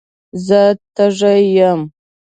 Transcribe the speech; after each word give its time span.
زه 0.45 0.61
تږي 0.95 1.35
یم. 1.55 1.81